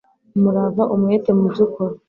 [0.37, 1.93] umurava umwete mubyo ukora